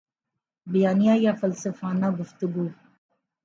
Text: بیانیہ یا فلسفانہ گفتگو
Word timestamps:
بیانیہ 0.67 1.15
یا 1.23 1.33
فلسفانہ 1.39 2.07
گفتگو 2.19 2.65